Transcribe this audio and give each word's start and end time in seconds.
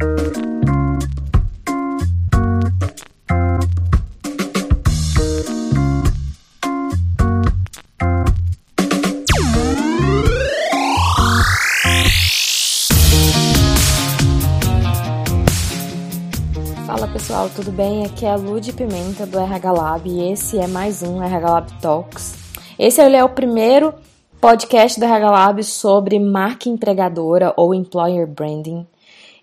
Fala 0.00 0.08
pessoal, 17.12 17.50
tudo 17.54 17.70
bem? 17.70 18.06
Aqui 18.06 18.24
é 18.24 18.30
a 18.30 18.36
Lud 18.36 18.72
Pimenta 18.72 19.26
do 19.26 19.38
RH 19.38 19.70
Lab 19.70 20.08
e 20.08 20.32
esse 20.32 20.58
é 20.58 20.66
mais 20.66 21.02
um 21.02 21.22
RH 21.22 21.50
Lab 21.50 21.72
Talks. 21.82 22.36
Esse 22.78 23.02
é 23.02 23.22
o 23.22 23.28
primeiro 23.28 23.92
podcast 24.40 24.98
do 24.98 25.04
RH 25.04 25.30
Lab 25.30 25.62
sobre 25.62 26.18
marca 26.18 26.70
empregadora 26.70 27.52
ou 27.54 27.74
employer 27.74 28.26
branding. 28.26 28.86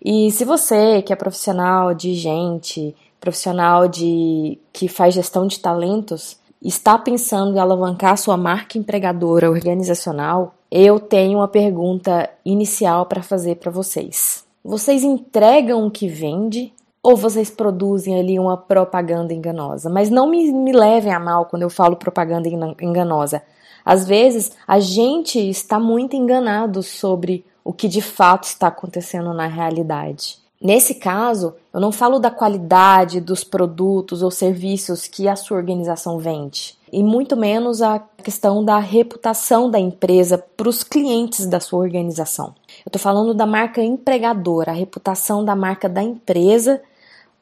E 0.09 0.31
se 0.31 0.45
você 0.45 1.01
que 1.01 1.11
é 1.11 1.17
profissional 1.17 1.93
de 1.93 2.13
gente, 2.13 2.95
profissional 3.19 3.89
de 3.89 4.57
que 4.71 4.87
faz 4.87 5.13
gestão 5.13 5.45
de 5.45 5.59
talentos, 5.59 6.37
está 6.63 6.97
pensando 6.97 7.57
em 7.57 7.59
alavancar 7.59 8.17
sua 8.17 8.37
marca 8.37 8.77
empregadora 8.77 9.51
organizacional, 9.51 10.55
eu 10.71 10.97
tenho 10.97 11.39
uma 11.39 11.47
pergunta 11.49 12.29
inicial 12.45 13.05
para 13.05 13.21
fazer 13.21 13.55
para 13.55 13.69
vocês. 13.69 14.45
Vocês 14.63 15.03
entregam 15.03 15.85
o 15.85 15.91
que 15.91 16.07
vende 16.07 16.71
ou 17.03 17.17
vocês 17.17 17.49
produzem 17.49 18.17
ali 18.17 18.39
uma 18.39 18.55
propaganda 18.55 19.33
enganosa? 19.33 19.89
Mas 19.89 20.09
não 20.09 20.29
me, 20.29 20.53
me 20.53 20.71
levem 20.71 21.11
a 21.11 21.19
mal 21.19 21.47
quando 21.47 21.63
eu 21.63 21.69
falo 21.69 21.97
propaganda 21.97 22.47
enganosa. 22.81 23.43
Às 23.83 24.07
vezes 24.07 24.53
a 24.65 24.79
gente 24.79 25.37
está 25.37 25.77
muito 25.77 26.15
enganado 26.15 26.81
sobre 26.81 27.43
o 27.67 27.73
que 27.73 27.89
de 27.89 28.01
fato 28.01 28.45
está 28.45 28.67
acontecendo 28.67 29.33
na 29.33 29.45
realidade. 29.45 30.39
Nesse 30.59 30.95
caso, 30.95 31.53
eu 31.73 31.81
não 31.81 31.91
falo 31.91 32.17
da 32.17 32.31
qualidade 32.31 33.19
dos 33.19 33.43
produtos 33.43 34.23
ou 34.23 34.31
serviços 34.31 35.05
que 35.05 35.27
a 35.27 35.35
sua 35.35 35.57
organização 35.57 36.17
vende, 36.17 36.77
e 36.93 37.03
muito 37.03 37.35
menos 37.35 37.81
a 37.81 37.99
questão 38.23 38.63
da 38.63 38.79
reputação 38.79 39.69
da 39.69 39.77
empresa 39.77 40.37
para 40.37 40.69
os 40.69 40.81
clientes 40.81 41.45
da 41.45 41.59
sua 41.59 41.79
organização. 41.79 42.55
Eu 42.85 42.87
estou 42.87 43.01
falando 43.01 43.33
da 43.33 43.45
marca 43.45 43.83
empregadora, 43.83 44.71
a 44.71 44.75
reputação 44.75 45.43
da 45.43 45.53
marca 45.53 45.89
da 45.89 46.01
empresa 46.01 46.81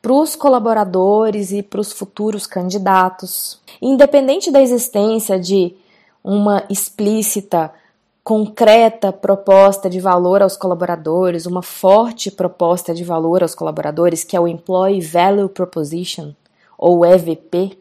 para 0.02 0.12
os 0.12 0.36
colaboradores 0.36 1.52
e 1.52 1.62
para 1.62 1.80
os 1.80 1.92
futuros 1.92 2.48
candidatos. 2.48 3.62
Independente 3.80 4.50
da 4.50 4.60
existência 4.60 5.40
de 5.40 5.76
uma 6.24 6.64
explícita, 6.68 7.72
concreta 8.26 9.14
proposta 9.14 9.88
de 9.88 10.00
valor 10.00 10.42
aos 10.42 10.58
colaboradores, 10.58 11.46
uma 11.46 11.62
forte 11.62 12.32
proposta 12.32 12.92
de 12.92 13.04
valor 13.04 13.44
aos 13.44 13.54
colaboradores, 13.54 14.24
que 14.24 14.36
é 14.36 14.40
o 14.40 14.48
Employee 14.48 15.00
Value 15.00 15.48
Proposition, 15.48 16.34
ou 16.76 17.06
EVP, 17.06 17.78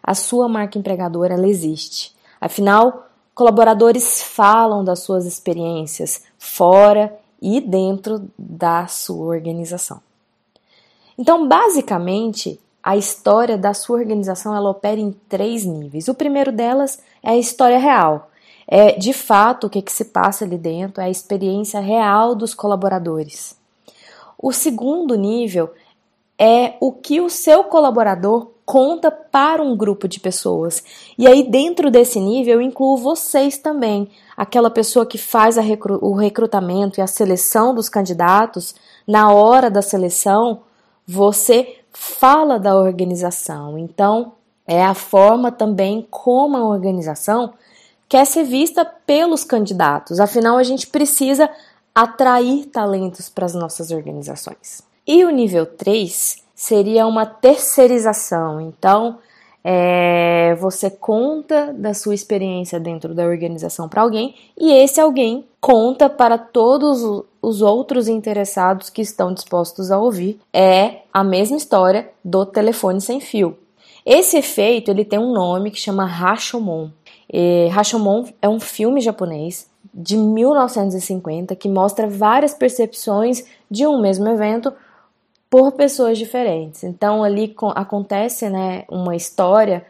a 0.00 0.14
sua 0.14 0.48
marca 0.48 0.78
empregadora 0.78 1.34
ela 1.34 1.48
existe. 1.48 2.14
Afinal, 2.40 3.08
colaboradores 3.34 4.22
falam 4.22 4.84
das 4.84 5.00
suas 5.00 5.26
experiências 5.26 6.22
fora 6.38 7.12
e 7.42 7.60
dentro 7.60 8.30
da 8.38 8.86
sua 8.86 9.26
organização. 9.26 10.00
Então, 11.18 11.48
basicamente, 11.48 12.60
a 12.80 12.96
história 12.96 13.58
da 13.58 13.74
sua 13.74 13.98
organização 13.98 14.54
ela 14.54 14.70
opera 14.70 15.00
em 15.00 15.10
três 15.28 15.64
níveis. 15.64 16.06
O 16.06 16.14
primeiro 16.14 16.52
delas 16.52 17.00
é 17.20 17.30
a 17.30 17.36
história 17.36 17.80
real. 17.80 18.30
É 18.70 18.92
de 18.92 19.14
fato 19.14 19.66
o 19.66 19.70
que, 19.70 19.80
que 19.80 19.90
se 19.90 20.04
passa 20.04 20.44
ali 20.44 20.58
dentro, 20.58 21.00
é 21.00 21.06
a 21.06 21.10
experiência 21.10 21.80
real 21.80 22.34
dos 22.34 22.52
colaboradores. 22.52 23.56
O 24.38 24.52
segundo 24.52 25.14
nível 25.16 25.72
é 26.38 26.74
o 26.78 26.92
que 26.92 27.18
o 27.20 27.30
seu 27.30 27.64
colaborador 27.64 28.52
conta 28.66 29.10
para 29.10 29.62
um 29.62 29.74
grupo 29.74 30.06
de 30.06 30.20
pessoas. 30.20 30.84
E 31.16 31.26
aí, 31.26 31.42
dentro 31.48 31.90
desse 31.90 32.20
nível, 32.20 32.56
eu 32.56 32.60
incluo 32.60 32.98
vocês 32.98 33.56
também, 33.56 34.10
aquela 34.36 34.68
pessoa 34.68 35.06
que 35.06 35.16
faz 35.16 35.56
recru 35.56 35.98
o 36.02 36.12
recrutamento 36.14 37.00
e 37.00 37.02
a 37.02 37.06
seleção 37.06 37.74
dos 37.74 37.88
candidatos. 37.88 38.74
Na 39.06 39.32
hora 39.32 39.70
da 39.70 39.80
seleção, 39.80 40.60
você 41.06 41.78
fala 41.90 42.58
da 42.58 42.76
organização. 42.76 43.78
Então, 43.78 44.32
é 44.66 44.84
a 44.84 44.92
forma 44.92 45.50
também 45.50 46.06
como 46.10 46.58
a 46.58 46.66
organização 46.68 47.54
quer 48.08 48.24
ser 48.24 48.44
vista 48.44 48.84
pelos 48.84 49.44
candidatos. 49.44 50.20
Afinal, 50.20 50.56
a 50.56 50.62
gente 50.62 50.86
precisa 50.86 51.50
atrair 51.94 52.66
talentos 52.66 53.28
para 53.28 53.44
as 53.44 53.54
nossas 53.54 53.90
organizações. 53.90 54.82
E 55.06 55.24
o 55.24 55.30
nível 55.30 55.66
3 55.66 56.42
seria 56.54 57.06
uma 57.06 57.26
terceirização. 57.26 58.60
Então, 58.60 59.18
é, 59.64 60.54
você 60.60 60.88
conta 60.88 61.72
da 61.72 61.92
sua 61.92 62.14
experiência 62.14 62.78
dentro 62.78 63.14
da 63.14 63.24
organização 63.24 63.88
para 63.88 64.02
alguém 64.02 64.34
e 64.56 64.72
esse 64.72 65.00
alguém 65.00 65.46
conta 65.60 66.08
para 66.08 66.38
todos 66.38 67.24
os 67.42 67.62
outros 67.62 68.08
interessados 68.08 68.88
que 68.88 69.02
estão 69.02 69.34
dispostos 69.34 69.90
a 69.90 69.98
ouvir. 69.98 70.40
É 70.52 71.02
a 71.12 71.24
mesma 71.24 71.56
história 71.56 72.08
do 72.24 72.46
telefone 72.46 73.00
sem 73.00 73.20
fio. 73.20 73.58
Esse 74.06 74.38
efeito 74.38 74.90
ele 74.90 75.04
tem 75.04 75.18
um 75.18 75.32
nome 75.32 75.70
que 75.70 75.78
chama 75.78 76.06
Rashomon. 76.06 76.88
E 77.30 77.68
Rashomon 77.68 78.24
é 78.40 78.48
um 78.48 78.58
filme 78.58 79.00
japonês 79.00 79.68
de 79.92 80.16
1950 80.16 81.54
que 81.56 81.68
mostra 81.68 82.06
várias 82.06 82.54
percepções 82.54 83.44
de 83.70 83.86
um 83.86 84.00
mesmo 84.00 84.28
evento 84.28 84.72
por 85.50 85.72
pessoas 85.72 86.18
diferentes. 86.18 86.84
Então 86.84 87.22
ali 87.22 87.54
acontece 87.74 88.48
né, 88.48 88.84
uma 88.88 89.16
história, 89.16 89.84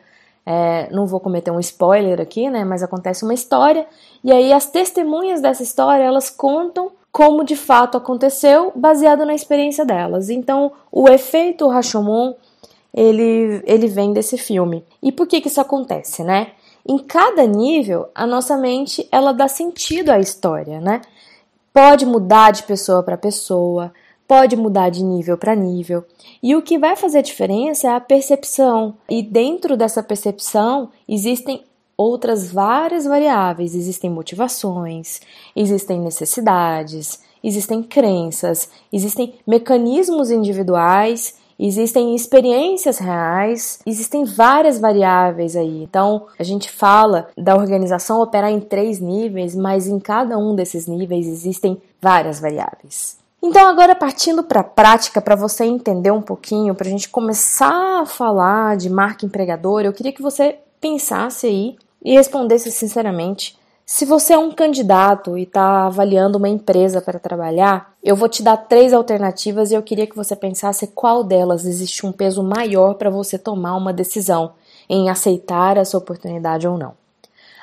é, 0.46 0.88
não 0.90 1.06
vou 1.06 1.20
cometer 1.20 1.50
um 1.50 1.60
spoiler 1.60 2.20
aqui, 2.20 2.48
né, 2.48 2.64
mas 2.64 2.82
acontece 2.82 3.24
uma 3.24 3.34
história 3.34 3.86
e 4.22 4.32
aí 4.32 4.52
as 4.52 4.66
testemunhas 4.66 5.40
dessa 5.40 5.62
história 5.62 6.02
elas 6.02 6.30
contam 6.30 6.92
como 7.10 7.44
de 7.44 7.56
fato 7.56 7.96
aconteceu, 7.96 8.72
baseado 8.74 9.24
na 9.24 9.34
experiência 9.34 9.84
delas. 9.84 10.30
Então 10.30 10.72
o 10.90 11.08
efeito 11.08 11.68
Rashomon 11.68 12.34
ele, 12.94 13.62
ele 13.66 13.86
vem 13.86 14.12
desse 14.12 14.38
filme. 14.38 14.84
E 15.02 15.12
por 15.12 15.26
que 15.26 15.40
que 15.40 15.48
isso 15.48 15.60
acontece, 15.60 16.24
né? 16.24 16.52
Em 16.86 16.98
cada 16.98 17.46
nível, 17.46 18.08
a 18.14 18.26
nossa 18.26 18.56
mente 18.56 19.06
ela 19.10 19.32
dá 19.32 19.48
sentido 19.48 20.10
à 20.10 20.18
história, 20.18 20.80
né? 20.80 21.00
Pode 21.72 22.04
mudar 22.04 22.50
de 22.50 22.62
pessoa 22.64 23.02
para 23.02 23.16
pessoa, 23.16 23.92
pode 24.26 24.56
mudar 24.56 24.90
de 24.90 25.02
nível 25.02 25.38
para 25.38 25.54
nível. 25.54 26.04
E 26.42 26.54
o 26.54 26.62
que 26.62 26.78
vai 26.78 26.96
fazer 26.96 27.22
diferença 27.22 27.88
é 27.88 27.90
a 27.90 28.00
percepção. 28.00 28.94
E 29.08 29.22
dentro 29.22 29.76
dessa 29.76 30.02
percepção 30.02 30.90
existem 31.08 31.64
outras 31.96 32.52
várias 32.52 33.04
variáveis. 33.04 33.74
Existem 33.74 34.10
motivações, 34.10 35.20
existem 35.56 35.98
necessidades, 35.98 37.20
existem 37.42 37.82
crenças, 37.82 38.68
existem 38.92 39.34
mecanismos 39.46 40.30
individuais, 40.30 41.37
existem 41.58 42.14
experiências 42.14 42.98
reais, 42.98 43.80
existem 43.84 44.24
várias 44.24 44.78
variáveis 44.78 45.56
aí. 45.56 45.82
Então, 45.82 46.26
a 46.38 46.42
gente 46.42 46.70
fala 46.70 47.28
da 47.36 47.56
organização 47.56 48.20
operar 48.20 48.50
em 48.50 48.60
três 48.60 49.00
níveis, 49.00 49.56
mas 49.56 49.86
em 49.88 49.98
cada 49.98 50.38
um 50.38 50.54
desses 50.54 50.86
níveis 50.86 51.26
existem 51.26 51.80
várias 52.00 52.38
variáveis. 52.38 53.18
Então, 53.42 53.68
agora 53.68 53.94
partindo 53.94 54.42
para 54.42 54.60
a 54.60 54.64
prática, 54.64 55.20
para 55.20 55.36
você 55.36 55.64
entender 55.64 56.10
um 56.10 56.22
pouquinho, 56.22 56.74
para 56.74 56.88
a 56.88 56.90
gente 56.90 57.08
começar 57.08 58.02
a 58.02 58.06
falar 58.06 58.76
de 58.76 58.90
marca 58.90 59.24
empregadora, 59.24 59.86
eu 59.86 59.92
queria 59.92 60.12
que 60.12 60.22
você 60.22 60.58
pensasse 60.80 61.46
aí 61.46 61.76
e 62.04 62.14
respondesse 62.14 62.70
sinceramente. 62.72 63.56
Se 63.90 64.04
você 64.04 64.34
é 64.34 64.38
um 64.38 64.52
candidato 64.52 65.38
e 65.38 65.44
está 65.44 65.86
avaliando 65.86 66.36
uma 66.36 66.46
empresa 66.46 67.00
para 67.00 67.18
trabalhar, 67.18 67.94
eu 68.04 68.14
vou 68.14 68.28
te 68.28 68.42
dar 68.42 68.58
três 68.58 68.92
alternativas 68.92 69.70
e 69.70 69.74
eu 69.74 69.82
queria 69.82 70.06
que 70.06 70.14
você 70.14 70.36
pensasse 70.36 70.88
qual 70.88 71.24
delas 71.24 71.64
existe 71.64 72.04
um 72.04 72.12
peso 72.12 72.42
maior 72.42 72.96
para 72.96 73.08
você 73.08 73.38
tomar 73.38 73.74
uma 73.76 73.90
decisão 73.90 74.52
em 74.90 75.08
aceitar 75.08 75.78
essa 75.78 75.96
oportunidade 75.96 76.68
ou 76.68 76.76
não. 76.76 76.92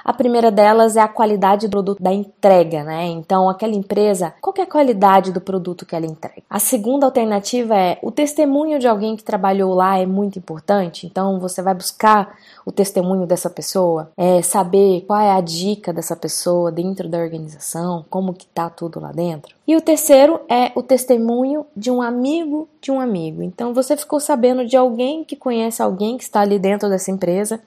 A 0.06 0.14
primeira 0.14 0.52
delas 0.52 0.96
é 0.96 1.02
a 1.02 1.08
qualidade 1.08 1.68
do 1.68 1.72
produto 1.72 2.04
da 2.04 2.14
entrega, 2.14 2.84
né? 2.84 3.08
Então, 3.08 3.50
aquela 3.50 3.74
empresa, 3.74 4.36
qual 4.40 4.54
é 4.60 4.62
a 4.62 4.68
qualidade 4.68 5.32
do 5.32 5.42
produto 5.42 5.84
que 5.84 5.96
ela 5.96 6.06
entrega? 6.06 6.44
A 6.48 6.60
segunda 6.60 7.08
alternativa 7.08 7.76
é 7.76 7.98
o 8.04 8.12
testemunho 8.12 8.78
de 8.78 8.88
alguém 8.88 9.16
que 9.16 9.24
trabalhou 9.24 9.74
lá 9.74 9.98
é 9.98 10.06
muito 10.06 10.38
importante. 10.38 11.08
Então, 11.08 11.40
você 11.40 11.60
vai 11.60 11.74
buscar 11.74 12.38
o 12.64 12.72
testemunho 12.72 13.26
dessa 13.26 13.50
pessoa, 13.50 14.12
é 14.16 14.44
saber 14.44 15.04
qual 15.08 15.20
é 15.20 15.32
a 15.32 15.42
dica 15.42 15.92
dessa 15.92 16.16
pessoa 16.16 16.72
dentro 16.72 17.10
da 17.10 17.18
organização, 17.18 18.06
como 18.08 18.32
que 18.32 18.46
tá 18.46 18.70
tudo 18.70 19.00
lá 19.00 19.12
dentro. 19.12 19.56
E 19.68 19.76
o 19.76 19.82
terceiro 19.82 20.40
é 20.48 20.72
o 20.76 20.84
testemunho 20.84 21.66
de 21.76 21.90
um 21.90 22.00
amigo 22.00 22.70
de 22.80 22.92
um 22.92 23.00
amigo. 23.00 23.42
Então, 23.42 23.74
você 23.74 23.98
ficou 23.98 24.20
sabendo 24.20 24.68
de 24.68 24.78
alguém 24.78 25.24
que 25.24 25.36
conhece 25.36 25.82
alguém 25.82 26.16
que 26.16 26.24
está 26.24 26.42
ali 26.42 26.60
dentro 26.60 26.90
dessa 26.90 27.10
empresa 27.10 27.60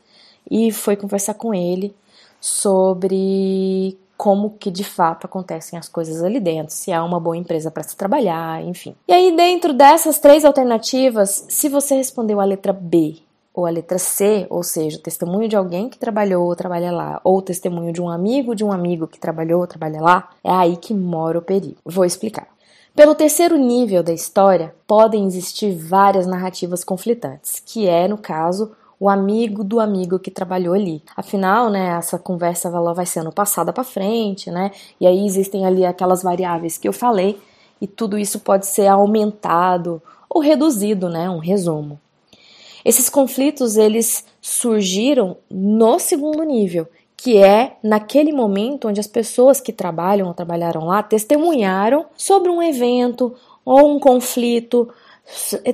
e 0.49 0.70
foi 0.70 0.94
conversar 0.94 1.35
com 1.35 1.52
ele 1.52 1.93
sobre 2.40 3.99
como 4.17 4.50
que 4.58 4.70
de 4.70 4.82
fato 4.82 5.26
acontecem 5.26 5.79
as 5.79 5.88
coisas 5.88 6.23
ali 6.23 6.40
dentro, 6.40 6.75
se 6.75 6.90
é 6.90 7.00
uma 7.00 7.20
boa 7.20 7.37
empresa 7.37 7.70
para 7.70 7.85
se 7.85 7.96
trabalhar, 7.96 8.62
enfim. 8.64 8.96
E 9.06 9.12
aí, 9.12 9.35
dentro 9.35 9.73
dessas 9.73 10.19
três 10.19 10.44
alternativas, 10.44 11.46
se 11.49 11.69
você 11.69 11.94
respondeu 11.94 12.40
a 12.40 12.44
letra 12.44 12.73
B 12.73 13.19
ou 13.55 13.64
a 13.64 13.70
letra 13.70 13.99
C, 13.99 14.46
ou 14.50 14.62
seja, 14.62 14.99
testemunho 14.99 15.49
de 15.49 15.56
alguém 15.56 15.88
que 15.88 15.99
trabalhou 15.99 16.46
ou 16.46 16.56
trabalha 16.56 16.93
lá, 16.93 17.20
ou 17.25 17.40
testemunho 17.40 17.93
de 17.93 18.02
um 18.02 18.08
amigo 18.08 18.55
de 18.55 18.64
um 18.64 18.73
amigo 18.73 19.06
que 19.06 19.19
trabalhou 19.19 19.61
ou 19.61 19.67
trabalha 19.67 20.00
lá, 20.00 20.31
é 20.43 20.50
aí 20.50 20.76
que 20.76 20.93
mora 20.93 21.38
o 21.38 21.43
perigo. 21.43 21.76
Vou 21.85 22.05
explicar. 22.05 22.49
Pelo 22.94 23.14
terceiro 23.14 23.56
nível 23.56 24.02
da 24.02 24.12
história, 24.12 24.75
podem 24.85 25.25
existir 25.26 25.73
várias 25.73 26.26
narrativas 26.26 26.82
conflitantes, 26.82 27.62
que 27.64 27.87
é, 27.87 28.08
no 28.08 28.19
caso, 28.19 28.73
o 29.00 29.08
amigo 29.08 29.62
do 29.62 29.78
amigo 29.78 30.18
que 30.18 30.30
trabalhou 30.30 30.74
ali. 30.74 31.02
Afinal, 31.16 31.70
né, 31.70 31.96
essa 31.98 32.18
conversa 32.18 32.68
ela 32.68 32.92
vai 32.92 33.06
sendo 33.06 33.30
passada 33.30 33.72
para 33.72 33.84
frente, 33.84 34.50
né? 34.50 34.72
E 35.00 35.06
aí 35.06 35.24
existem 35.24 35.64
ali 35.64 35.84
aquelas 35.84 36.22
variáveis 36.22 36.76
que 36.76 36.88
eu 36.88 36.92
falei 36.92 37.38
e 37.80 37.86
tudo 37.86 38.18
isso 38.18 38.40
pode 38.40 38.66
ser 38.66 38.88
aumentado 38.88 40.02
ou 40.28 40.42
reduzido, 40.42 41.08
né? 41.08 41.30
Um 41.30 41.38
resumo. 41.38 42.00
Esses 42.84 43.08
conflitos 43.08 43.76
eles 43.76 44.24
surgiram 44.40 45.36
no 45.50 45.98
segundo 45.98 46.42
nível 46.42 46.88
que 47.16 47.36
é 47.36 47.76
naquele 47.82 48.32
momento 48.32 48.86
onde 48.86 49.00
as 49.00 49.08
pessoas 49.08 49.60
que 49.60 49.72
trabalham 49.72 50.28
ou 50.28 50.34
trabalharam 50.34 50.84
lá 50.84 51.02
testemunharam 51.02 52.06
sobre 52.16 52.48
um 52.48 52.62
evento 52.62 53.34
ou 53.64 53.94
um 53.94 53.98
conflito, 53.98 54.88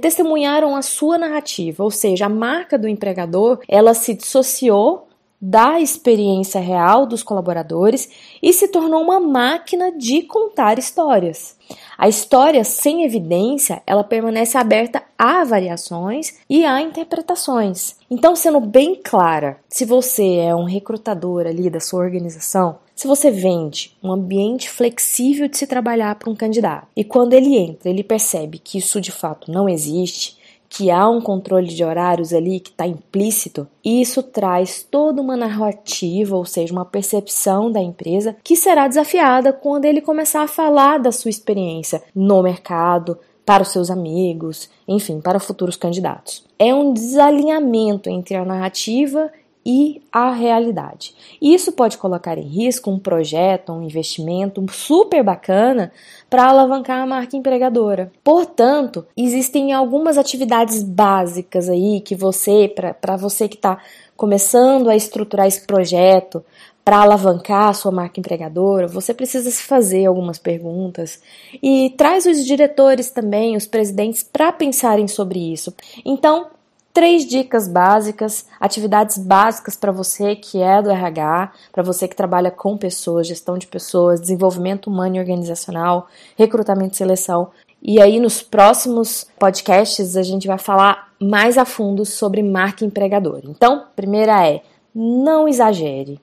testemunharam 0.01 0.75
a 0.75 0.83
sua 0.83 1.19
narrativa, 1.19 1.83
ou 1.85 1.91
seja, 1.91 2.27
a 2.27 2.29
marca 2.29 2.79
do 2.79 2.89
empregador, 2.89 3.61
ela 3.69 3.95
se 3.95 4.15
dissociou 4.15 5.09
da 5.47 5.79
experiência 5.79 6.59
real 6.59 7.05
dos 7.05 7.23
colaboradores 7.23 8.09
e 8.43 8.51
se 8.51 8.67
tornou 8.67 9.03
uma 9.03 9.21
máquina 9.21 9.93
de 9.93 10.23
contar 10.23 10.79
histórias. 10.79 11.55
A 11.99 12.09
história 12.09 12.65
sem 12.65 13.05
evidência, 13.05 13.83
ela 13.87 14.03
permanece 14.03 14.57
aberta 14.57 15.03
a 15.19 15.45
variações 15.45 16.39
e 16.49 16.65
a 16.65 16.81
interpretações. 16.81 17.95
Então, 18.11 18.35
sendo 18.35 18.59
bem 18.59 18.95
clara, 18.95 19.59
se 19.69 19.85
você 19.85 20.37
é 20.37 20.55
um 20.55 20.65
recrutador 20.65 21.47
ali 21.47 21.69
da 21.69 21.79
sua 21.79 22.01
organização, 22.01 22.79
se 22.95 23.07
você 23.07 23.31
vende 23.31 23.95
um 24.03 24.11
ambiente 24.11 24.71
flexível 24.71 25.47
de 25.47 25.59
se 25.59 25.67
trabalhar 25.67 26.15
para 26.15 26.31
um 26.31 26.35
candidato 26.35 26.87
e 26.97 27.05
quando 27.05 27.35
ele 27.35 27.55
entra, 27.55 27.91
ele 27.91 28.03
percebe 28.03 28.59
que 28.59 28.79
isso 28.79 28.99
de 28.99 29.13
fato 29.13 29.53
não 29.53 29.69
existe, 29.69 30.39
que 30.77 30.91
há 30.91 31.09
um 31.09 31.21
controle 31.21 31.69
de 31.69 31.85
horários 31.85 32.33
ali 32.33 32.59
que 32.59 32.71
está 32.71 32.85
implícito, 32.85 33.69
isso 33.85 34.25
traz 34.25 34.83
toda 34.83 35.23
uma 35.23 35.37
narrativa, 35.37 36.37
ou 36.37 36.45
seja, 36.45 36.73
uma 36.73 36.85
percepção 36.85 37.71
da 37.71 37.81
empresa 37.81 38.35
que 38.43 38.57
será 38.57 38.89
desafiada 38.89 39.53
quando 39.53 39.85
ele 39.85 40.01
começar 40.01 40.43
a 40.43 40.49
falar 40.49 40.99
da 40.99 41.13
sua 41.13 41.31
experiência 41.31 42.03
no 42.13 42.43
mercado, 42.43 43.17
para 43.47 43.63
os 43.63 43.69
seus 43.69 43.91
amigos, 43.91 44.71
enfim, 44.89 45.21
para 45.21 45.39
futuros 45.39 45.77
candidatos. 45.77 46.45
É 46.59 46.75
um 46.75 46.93
desalinhamento 46.93 48.09
entre 48.09 48.35
a 48.35 48.45
narrativa 48.45 49.31
e 49.65 50.03
a 50.13 50.31
realidade. 50.33 51.15
Isso 51.41 51.73
pode 51.73 51.97
colocar 51.99 52.37
em 52.37 52.47
risco 52.47 52.91
um 52.91 52.99
projeto, 52.99 53.73
um 53.73 53.83
investimento 53.83 54.65
super 54.71 55.23
bacana 55.23 55.93
para 56.29 56.49
alavancar 56.49 57.03
a 57.03 57.07
marca 57.07 57.37
empregadora. 57.37 58.13
Portanto, 58.23 59.07
existem 59.17 59.73
algumas 59.73 60.19
atividades 60.19 60.83
básicas 60.83 61.69
aí 61.69 62.01
que 62.01 62.15
você, 62.15 62.73
para 63.01 63.17
você 63.17 63.49
que 63.49 63.57
está 63.57 63.79
começando 64.17 64.89
a 64.89 64.97
estruturar 64.97 65.47
esse 65.47 65.67
projeto, 65.67 66.45
para 66.85 66.99
alavancar 66.99 67.71
a 67.71 67.73
sua 67.73 67.91
marca 67.91 68.21
empregadora, 68.21 68.87
você 68.87 69.15
precisa 69.15 69.51
se 69.51 69.63
fazer 69.63 70.05
algumas 70.05 70.39
perguntas 70.39 71.19
e 71.63 71.95
traz 71.97 72.27
os 72.27 72.45
diretores 72.45 73.11
também, 73.11 73.57
os 73.57 73.67
presidentes, 73.67 74.23
para 74.23 74.53
pensarem 74.53 75.09
sobre 75.09 75.39
isso. 75.51 75.73
Então, 76.05 76.49
três 76.95 77.27
dicas 77.27 77.67
básicas, 77.67 78.47
atividades 78.61 79.19
básicas 79.19 79.75
para 79.75 79.91
você 79.91 80.37
que 80.37 80.63
é 80.63 80.81
do 80.81 80.91
RH, 80.91 81.53
para 81.73 81.83
você 81.83 82.07
que 82.07 82.15
trabalha 82.15 82.53
com 82.53 82.79
pessoas, 82.79 83.27
gestão 83.27 83.59
de 83.59 83.67
pessoas, 83.67 84.21
desenvolvimento 84.21 84.87
humano 84.87 85.17
e 85.17 85.19
organizacional, 85.19 86.07
recrutamento 86.39 86.95
e 86.95 86.97
seleção. 86.97 87.51
E 87.83 88.01
aí 88.01 88.21
nos 88.21 88.41
próximos 88.41 89.27
podcasts 89.39 90.17
a 90.17 90.23
gente 90.23 90.47
vai 90.47 90.57
falar 90.57 91.13
mais 91.21 91.59
a 91.59 91.65
fundo 91.65 92.05
sobre 92.05 92.43
marca 92.45 92.85
empregadora. 92.85 93.43
Então, 93.45 93.87
primeira 93.97 94.47
é: 94.47 94.63
não 94.95 95.49
exagere. 95.49 96.21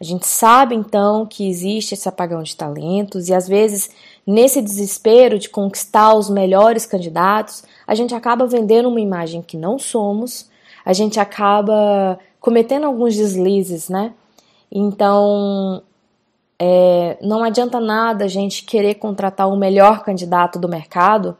A 0.00 0.04
gente 0.04 0.26
sabe 0.26 0.74
então 0.74 1.24
que 1.24 1.48
existe 1.48 1.94
esse 1.94 2.08
apagão 2.08 2.42
de 2.42 2.56
talentos 2.56 3.28
e 3.28 3.34
às 3.34 3.46
vezes 3.46 3.90
nesse 4.26 4.60
desespero 4.60 5.38
de 5.38 5.48
conquistar 5.48 6.14
os 6.14 6.30
melhores 6.30 6.86
candidatos, 6.86 7.64
a 7.86 7.94
gente 7.94 8.14
acaba 8.14 8.46
vendendo 8.46 8.88
uma 8.88 9.00
imagem 9.00 9.42
que 9.42 9.56
não 9.56 9.78
somos, 9.78 10.50
a 10.84 10.92
gente 10.92 11.18
acaba 11.20 12.18
cometendo 12.40 12.84
alguns 12.84 13.16
deslizes, 13.16 13.88
né? 13.88 14.12
Então, 14.70 15.82
é, 16.58 17.16
não 17.22 17.42
adianta 17.42 17.80
nada 17.80 18.24
a 18.24 18.28
gente 18.28 18.64
querer 18.64 18.94
contratar 18.94 19.48
o 19.48 19.56
melhor 19.56 20.02
candidato 20.02 20.58
do 20.58 20.68
mercado, 20.68 21.36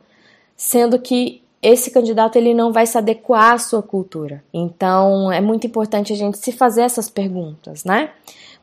sendo 0.56 0.98
que 0.98 1.43
esse 1.64 1.90
candidato 1.90 2.36
ele 2.36 2.52
não 2.52 2.70
vai 2.70 2.84
se 2.84 2.98
adequar 2.98 3.54
à 3.54 3.58
sua 3.58 3.82
cultura. 3.82 4.44
Então, 4.52 5.32
é 5.32 5.40
muito 5.40 5.66
importante 5.66 6.12
a 6.12 6.16
gente 6.16 6.36
se 6.36 6.52
fazer 6.52 6.82
essas 6.82 7.08
perguntas, 7.08 7.84
né? 7.84 8.10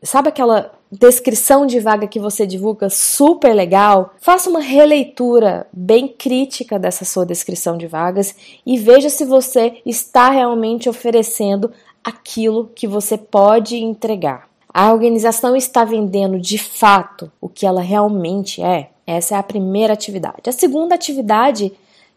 Sabe 0.04 0.28
aquela 0.28 0.72
descrição 0.90 1.66
de 1.66 1.80
vaga 1.80 2.06
que 2.06 2.20
você 2.20 2.46
divulga 2.46 2.88
super 2.88 3.52
legal? 3.54 4.14
Faça 4.20 4.48
uma 4.48 4.60
releitura 4.60 5.66
bem 5.72 6.06
crítica 6.06 6.78
dessa 6.78 7.04
sua 7.04 7.26
descrição 7.26 7.76
de 7.76 7.88
vagas 7.88 8.36
e 8.64 8.78
veja 8.78 9.08
se 9.08 9.24
você 9.24 9.80
está 9.84 10.30
realmente 10.30 10.88
oferecendo 10.88 11.72
aquilo 12.04 12.70
que 12.72 12.86
você 12.86 13.18
pode 13.18 13.76
entregar. 13.76 14.48
A 14.72 14.92
organização 14.92 15.56
está 15.56 15.84
vendendo 15.84 16.38
de 16.38 16.58
fato 16.58 17.30
o 17.40 17.48
que 17.48 17.66
ela 17.66 17.82
realmente 17.82 18.62
é? 18.62 18.90
Essa 19.04 19.34
é 19.34 19.38
a 19.38 19.42
primeira 19.42 19.92
atividade. 19.92 20.48
A 20.48 20.52
segunda 20.52 20.94
atividade 20.94 21.72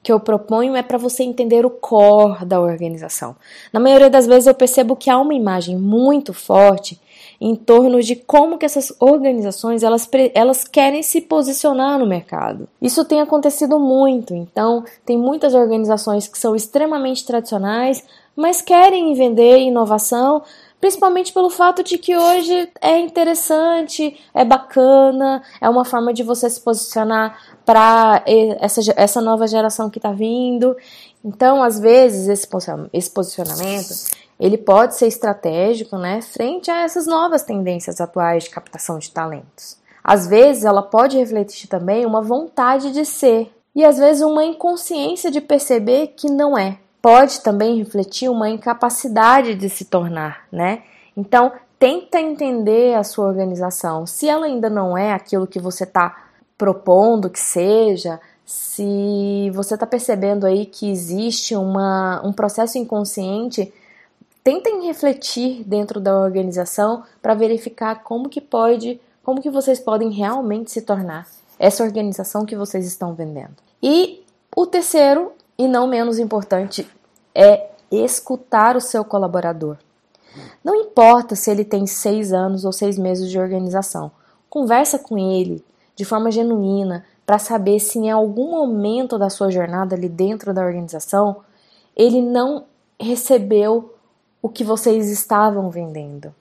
que 0.05 0.11
eu 0.11 0.19
proponho 0.19 0.75
é 0.75 0.83
para 0.83 0.99
você 0.99 1.23
entender 1.23 1.65
o 1.65 1.69
core 1.71 2.45
da 2.45 2.61
organização. 2.61 3.35
Na 3.73 3.79
maioria 3.79 4.07
das 4.07 4.27
vezes 4.27 4.45
eu 4.45 4.53
percebo 4.53 4.95
que 4.95 5.09
há 5.09 5.17
uma 5.17 5.33
imagem 5.33 5.75
muito 5.75 6.31
forte 6.31 7.01
em 7.41 7.55
torno 7.55 7.99
de 8.03 8.15
como 8.15 8.59
que 8.59 8.67
essas 8.67 8.95
organizações 8.99 9.81
elas, 9.81 10.07
elas 10.35 10.63
querem 10.63 11.01
se 11.01 11.21
posicionar 11.21 11.97
no 11.97 12.05
mercado. 12.05 12.69
Isso 12.79 13.03
tem 13.03 13.19
acontecido 13.19 13.79
muito, 13.79 14.35
então 14.35 14.83
tem 15.03 15.17
muitas 15.17 15.55
organizações 15.55 16.27
que 16.27 16.37
são 16.37 16.55
extremamente 16.55 17.25
tradicionais, 17.25 18.03
mas 18.35 18.61
querem 18.61 19.11
vender 19.15 19.57
inovação, 19.57 20.43
principalmente 20.85 21.33
pelo 21.33 21.49
fato 21.49 21.81
de 21.81 21.97
que 21.97 22.15
hoje 22.15 22.69
é 22.79 22.99
interessante, 22.99 24.23
é 24.35 24.45
bacana, 24.45 25.41
é 25.59 25.67
uma 25.67 25.83
forma 25.83 26.13
de 26.13 26.21
você 26.21 26.47
se 26.47 26.61
posicionar 26.61 27.39
para 27.65 28.23
essa, 28.59 28.81
essa 28.95 29.19
nova 29.19 29.47
geração 29.47 29.89
que 29.89 29.97
está 29.97 30.11
vindo. 30.11 30.77
Então, 31.23 31.63
às 31.63 31.79
vezes, 31.79 32.27
esse, 32.27 32.47
posicionamento 33.11 33.95
ele 34.39 34.59
pode 34.59 34.95
ser 34.95 35.07
estratégico, 35.07 35.97
né, 35.97 36.21
frente 36.21 36.69
a 36.69 36.83
essas 36.83 37.07
novas 37.07 37.41
tendências 37.41 37.99
atuais 37.99 38.43
de 38.43 38.51
captação 38.51 38.99
de 38.99 39.09
talentos. 39.09 39.77
Às 40.03 40.27
vezes, 40.27 40.65
ela 40.65 40.83
pode 40.83 41.17
refletir 41.17 41.67
também 41.67 42.05
uma 42.05 42.21
vontade 42.21 42.91
de 42.91 43.03
ser 43.05 43.51
e 43.75 43.83
às 43.83 43.97
vezes 43.97 44.21
uma 44.21 44.45
inconsciência 44.45 45.31
de 45.31 45.41
perceber 45.41 46.13
que 46.15 46.29
não 46.29 46.55
é. 46.55 46.77
Pode 47.05 47.41
também 47.41 47.77
refletir 47.77 48.29
uma 48.29 48.49
incapacidade 48.49 49.53
de 49.53 49.69
se 49.69 49.85
tornar, 49.85 50.47
né? 50.51 50.81
Então, 51.15 51.51
tenta 51.77 52.19
entender 52.19 52.95
a 52.95 53.03
sua 53.03 53.27
organização. 53.27 54.07
Se 54.07 54.27
ela 54.27 54.47
ainda 54.47 54.71
não 54.71 54.97
é 54.97 55.13
aquilo 55.13 55.45
que 55.45 55.59
você 55.59 55.83
está 55.83 56.29
propondo 56.57 57.29
que 57.29 57.39
seja, 57.39 58.19
se 58.43 59.51
você 59.53 59.75
está 59.75 59.85
percebendo 59.85 60.47
aí 60.47 60.65
que 60.65 60.89
existe 60.89 61.55
uma, 61.55 62.25
um 62.25 62.33
processo 62.33 62.79
inconsciente 62.79 63.71
tentem 64.43 64.87
refletir 64.87 65.63
dentro 65.63 65.99
da 65.99 66.19
organização 66.19 67.03
para 67.21 67.35
verificar 67.35 68.01
como 68.01 68.27
que 68.27 68.41
pode, 68.41 68.99
como 69.21 69.43
que 69.43 69.51
vocês 69.51 69.79
podem 69.79 70.09
realmente 70.09 70.71
se 70.71 70.81
tornar 70.81 71.27
essa 71.59 71.83
organização 71.83 72.47
que 72.47 72.55
vocês 72.55 72.83
estão 72.83 73.13
vendendo. 73.13 73.57
E 73.79 74.25
o 74.55 74.65
terceiro, 74.65 75.33
e 75.57 75.67
não 75.67 75.87
menos 75.87 76.19
importante, 76.19 76.87
é 77.33 77.69
escutar 77.91 78.75
o 78.75 78.81
seu 78.81 79.03
colaborador. 79.05 79.77
Não 80.63 80.75
importa 80.75 81.35
se 81.35 81.49
ele 81.49 81.63
tem 81.63 81.87
seis 81.87 82.33
anos 82.33 82.65
ou 82.65 82.71
seis 82.71 82.97
meses 82.97 83.29
de 83.29 83.39
organização, 83.39 84.11
conversa 84.49 84.99
com 84.99 85.17
ele 85.17 85.63
de 85.95 86.03
forma 86.03 86.31
genuína 86.31 87.05
para 87.25 87.39
saber 87.39 87.79
se 87.79 87.97
em 87.97 88.11
algum 88.11 88.51
momento 88.51 89.17
da 89.17 89.29
sua 89.29 89.49
jornada 89.49 89.95
ali 89.95 90.09
dentro 90.09 90.53
da 90.53 90.63
organização 90.63 91.37
ele 91.95 92.21
não 92.21 92.65
recebeu 92.99 93.93
o 94.41 94.49
que 94.49 94.63
vocês 94.63 95.09
estavam 95.09 95.69
vendendo. 95.69 96.33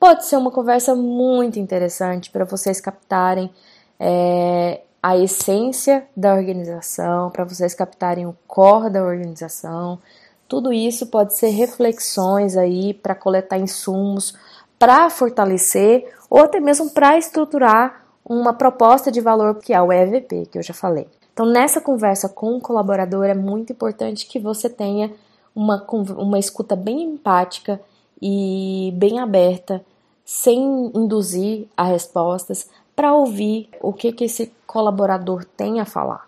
Pode 0.00 0.24
ser 0.24 0.36
uma 0.36 0.50
conversa 0.50 0.94
muito 0.94 1.58
interessante 1.58 2.30
para 2.30 2.44
vocês 2.44 2.80
captarem 2.80 3.52
é, 4.00 4.80
a 5.02 5.16
essência 5.18 6.06
da 6.16 6.32
organização, 6.32 7.30
para 7.30 7.44
vocês 7.44 7.74
captarem 7.74 8.24
o 8.24 8.36
core 8.46 8.90
da 8.90 9.02
organização. 9.02 9.98
Tudo 10.46 10.72
isso 10.72 11.08
pode 11.08 11.34
ser 11.36 11.48
reflexões 11.48 12.56
aí 12.56 12.94
para 12.94 13.14
coletar 13.14 13.58
insumos, 13.58 14.34
para 14.78 15.10
fortalecer 15.10 16.12
ou 16.30 16.40
até 16.40 16.60
mesmo 16.60 16.90
para 16.90 17.18
estruturar 17.18 18.04
uma 18.24 18.52
proposta 18.52 19.10
de 19.10 19.20
valor 19.20 19.56
que 19.56 19.72
é 19.72 19.82
o 19.82 19.92
EVP, 19.92 20.46
que 20.46 20.58
eu 20.58 20.62
já 20.62 20.72
falei. 20.72 21.08
Então, 21.32 21.46
nessa 21.46 21.80
conversa 21.80 22.28
com 22.28 22.56
o 22.56 22.60
colaborador, 22.60 23.24
é 23.24 23.34
muito 23.34 23.72
importante 23.72 24.26
que 24.26 24.38
você 24.38 24.68
tenha 24.68 25.12
uma, 25.54 25.84
uma 26.16 26.38
escuta 26.38 26.76
bem 26.76 27.02
empática 27.02 27.80
e 28.20 28.92
bem 28.96 29.18
aberta, 29.18 29.84
sem 30.24 30.92
induzir 30.94 31.66
a 31.76 31.84
respostas, 31.84 32.68
para 32.94 33.14
ouvir 33.14 33.68
o 33.80 33.92
que, 33.92 34.12
que 34.12 34.24
esse 34.24 34.52
colaborador 34.72 35.44
tem 35.44 35.80
a 35.80 35.84
falar. 35.84 36.26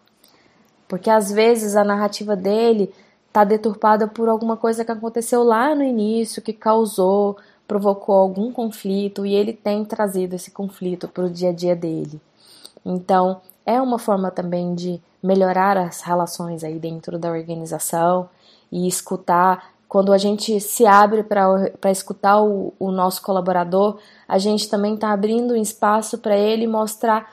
Porque 0.86 1.08
às 1.08 1.32
vezes 1.32 1.76
a 1.76 1.82
narrativa 1.82 2.36
dele 2.36 2.92
está 3.26 3.42
deturpada 3.42 4.06
por 4.06 4.28
alguma 4.28 4.54
coisa 4.54 4.84
que 4.84 4.92
aconteceu 4.92 5.42
lá 5.42 5.74
no 5.74 5.82
início, 5.82 6.42
que 6.42 6.52
causou, 6.52 7.38
provocou 7.66 8.16
algum 8.16 8.52
conflito 8.52 9.24
e 9.24 9.34
ele 9.34 9.54
tem 9.54 9.82
trazido 9.82 10.36
esse 10.36 10.50
conflito 10.50 11.08
para 11.08 11.24
o 11.24 11.30
dia 11.30 11.48
a 11.48 11.52
dia 11.54 11.74
dele. 11.74 12.20
Então, 12.84 13.40
é 13.64 13.80
uma 13.80 13.98
forma 13.98 14.30
também 14.30 14.74
de 14.74 15.00
melhorar 15.22 15.78
as 15.78 16.02
relações 16.02 16.62
aí 16.62 16.78
dentro 16.78 17.18
da 17.18 17.30
organização 17.30 18.28
e 18.70 18.86
escutar. 18.86 19.70
Quando 19.88 20.12
a 20.12 20.18
gente 20.18 20.60
se 20.60 20.84
abre 20.84 21.22
para 21.22 21.90
escutar 21.90 22.42
o, 22.42 22.74
o 22.78 22.90
nosso 22.90 23.22
colaborador, 23.22 23.98
a 24.28 24.36
gente 24.36 24.68
também 24.68 24.96
está 24.96 25.12
abrindo 25.12 25.54
um 25.54 25.56
espaço 25.56 26.18
para 26.18 26.36
ele 26.36 26.66
mostrar 26.66 27.26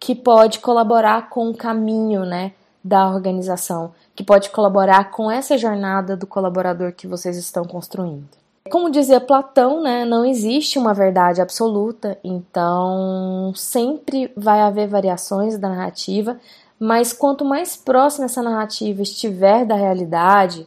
que 0.00 0.14
pode 0.14 0.60
colaborar 0.60 1.28
com 1.28 1.50
o 1.50 1.56
caminho 1.56 2.24
né, 2.24 2.52
da 2.82 3.06
organização, 3.06 3.92
que 4.16 4.24
pode 4.24 4.48
colaborar 4.48 5.10
com 5.10 5.30
essa 5.30 5.58
jornada 5.58 6.16
do 6.16 6.26
colaborador 6.26 6.92
que 6.92 7.06
vocês 7.06 7.36
estão 7.36 7.64
construindo. 7.66 8.26
Como 8.70 8.90
dizia 8.90 9.20
Platão, 9.20 9.82
né, 9.82 10.04
não 10.06 10.24
existe 10.24 10.78
uma 10.78 10.94
verdade 10.94 11.42
absoluta, 11.42 12.18
então 12.24 13.52
sempre 13.54 14.32
vai 14.34 14.60
haver 14.60 14.88
variações 14.88 15.58
da 15.58 15.68
narrativa, 15.68 16.38
mas 16.78 17.12
quanto 17.12 17.44
mais 17.44 17.76
próxima 17.76 18.24
essa 18.24 18.42
narrativa 18.42 19.02
estiver 19.02 19.66
da 19.66 19.74
realidade, 19.74 20.66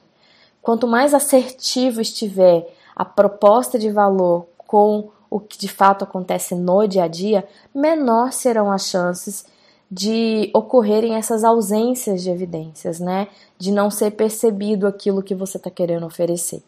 quanto 0.61 0.87
mais 0.87 1.13
assertivo 1.13 2.01
estiver 2.01 2.71
a 2.95 3.03
proposta 3.03 3.79
de 3.79 3.89
valor 3.89 4.45
com 4.57 5.09
o 5.33 5.39
que 5.39 5.57
de 5.57 5.67
fato 5.67 6.03
acontece 6.03 6.55
no 6.55 6.85
dia 6.87 7.03
a 7.03 7.07
dia, 7.07 7.47
menor 7.73 8.31
serão 8.31 8.71
as 8.71 8.87
chances 8.87 9.45
de 9.89 10.49
ocorrerem 10.53 11.15
essas 11.15 11.43
ausências 11.43 12.23
de 12.23 12.29
evidências, 12.29 12.99
né? 12.99 13.27
De 13.57 13.71
não 13.71 13.89
ser 13.91 14.11
percebido 14.11 14.87
aquilo 14.87 15.23
que 15.23 15.35
você 15.35 15.57
está 15.57 15.69
querendo 15.69 16.05
oferecer 16.05 16.63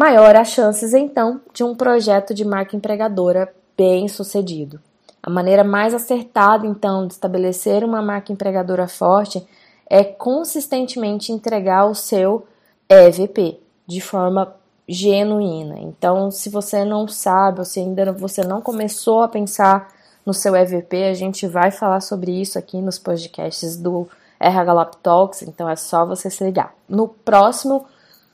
maior 0.00 0.34
as 0.34 0.48
chances 0.48 0.94
então 0.94 1.42
de 1.52 1.62
um 1.62 1.74
projeto 1.74 2.32
de 2.32 2.42
marca 2.42 2.74
empregadora 2.74 3.52
bem 3.76 4.08
sucedido. 4.08 4.80
A 5.22 5.28
maneira 5.28 5.62
mais 5.62 5.92
acertada 5.92 6.66
então 6.66 7.06
de 7.06 7.12
estabelecer 7.12 7.84
uma 7.84 8.00
marca 8.00 8.32
empregadora 8.32 8.88
forte 8.88 9.46
é 9.86 10.02
consistentemente 10.02 11.32
entregar 11.32 11.84
o 11.84 11.94
seu 11.94 12.46
EVP 12.88 13.60
de 13.86 14.00
forma 14.00 14.54
genuína. 14.90 15.78
Então, 15.78 16.32
se 16.32 16.50
você 16.50 16.84
não 16.84 17.06
sabe, 17.06 17.60
ou 17.60 17.64
se 17.64 17.78
ainda 17.78 18.12
você 18.12 18.42
não 18.42 18.60
começou 18.60 19.22
a 19.22 19.28
pensar 19.28 19.88
no 20.26 20.34
seu 20.34 20.56
EVP, 20.56 21.04
a 21.04 21.14
gente 21.14 21.46
vai 21.46 21.70
falar 21.70 22.00
sobre 22.00 22.32
isso 22.32 22.58
aqui 22.58 22.82
nos 22.82 22.98
podcasts 22.98 23.76
do 23.76 24.08
RH 24.40 24.72
Lab 24.72 24.96
Talks, 25.00 25.42
então 25.42 25.68
é 25.68 25.76
só 25.76 26.04
você 26.04 26.28
se 26.28 26.42
ligar. 26.42 26.74
No 26.88 27.06
próximo 27.06 27.86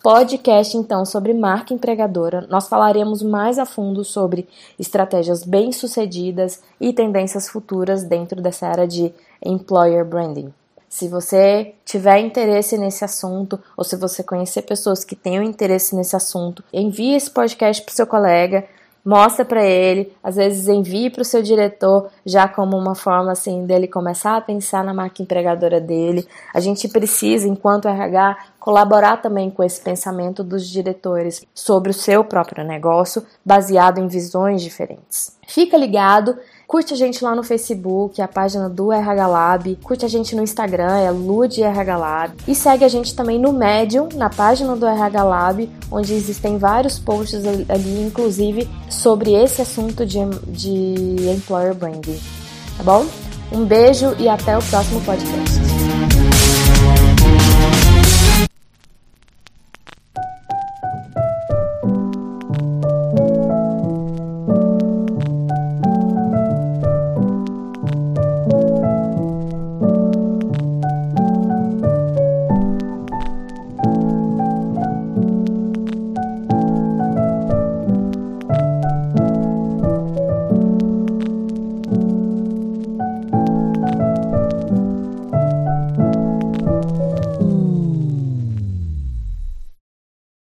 podcast, 0.03 0.75
então, 0.79 1.05
sobre 1.05 1.35
marca 1.35 1.75
empregadora, 1.75 2.47
nós 2.49 2.69
falaremos 2.69 3.23
mais 3.23 3.59
a 3.59 3.67
fundo 3.67 4.03
sobre 4.03 4.49
estratégias 4.79 5.45
bem-sucedidas 5.45 6.63
e 6.81 6.91
tendências 6.91 7.51
futuras 7.51 8.03
dentro 8.03 8.41
dessa 8.41 8.67
área 8.67 8.89
de 8.89 9.13
employer 9.45 10.07
branding. 10.07 10.55
Se 10.89 11.09
você 11.09 11.75
tiver 11.85 12.19
interesse 12.21 12.79
nesse 12.79 13.05
assunto, 13.05 13.59
ou 13.77 13.85
se 13.85 13.97
você 13.97 14.23
conhecer 14.23 14.63
pessoas 14.63 15.05
que 15.05 15.17
tenham 15.17 15.43
interesse 15.43 15.95
nesse 15.95 16.17
assunto, 16.17 16.63
envie 16.73 17.15
esse 17.15 17.31
podcast 17.31 17.83
para 17.83 17.95
seu 17.95 18.07
colega, 18.07 18.65
mostra 19.07 19.45
para 19.45 19.65
ele, 19.65 20.13
às 20.21 20.35
vezes 20.35 20.67
envie 20.67 21.11
para 21.11 21.23
o 21.23 21.25
seu 21.25 21.41
diretor, 21.41 22.11
já 22.25 22.49
como 22.49 22.77
uma 22.77 22.97
forma 22.97 23.31
assim 23.31 23.65
dele 23.65 23.87
começar 23.87 24.37
a 24.37 24.41
pensar 24.41 24.83
na 24.83 24.93
marca 24.93 25.23
empregadora 25.23 25.81
dele. 25.81 26.27
A 26.53 26.59
gente 26.59 26.89
precisa, 26.89 27.47
enquanto 27.47 27.87
RH, 27.87 28.37
colaborar 28.59 29.19
também 29.19 29.49
com 29.49 29.63
esse 29.63 29.81
pensamento 29.81 30.43
dos 30.43 30.69
diretores 30.69 31.47
sobre 31.55 31.91
o 31.91 31.95
seu 31.95 32.25
próprio 32.25 32.65
negócio, 32.65 33.25
baseado 33.45 33.99
em 33.99 34.09
visões 34.09 34.61
diferentes. 34.61 35.37
Fica 35.47 35.77
ligado 35.77 36.37
Curte 36.67 36.95
a 36.95 36.97
gente 36.97 37.23
lá 37.23 37.35
no 37.35 37.45
Facebook, 37.45 38.21
a 38.21 38.27
página 38.27 38.69
do 38.69 38.93
RH 38.93 39.27
Lab. 39.29 39.79
Curte 39.83 40.05
a 40.05 40.09
gente 40.09 40.35
no 40.35 40.43
Instagram, 40.43 40.97
é 40.97 41.09
RH 41.63 41.97
Lab. 41.97 42.35
E 42.49 42.55
segue 42.55 42.85
a 42.85 42.89
gente 42.89 43.15
também 43.15 43.39
no 43.39 43.53
Medium, 43.53 44.09
na 44.15 44.29
página 44.29 44.75
do 44.75 44.85
RH 44.85 45.23
Lab, 45.23 45.71
onde 45.93 46.13
existem 46.13 46.59
vários 46.59 46.99
posts 46.99 47.45
ali, 47.47 48.03
inclusive 48.05 48.69
sobre 48.91 49.33
esse 49.33 49.63
assunto 49.63 50.05
de, 50.05 50.19
de 50.49 51.31
employer 51.31 51.73
branding. 51.73 52.21
Tá 52.77 52.83
bom? 52.83 53.07
Um 53.53 53.65
beijo 53.65 54.17
e 54.19 54.29
até 54.29 54.59
o 54.59 54.63
próximo 54.63 55.01
podcast. 55.03 55.66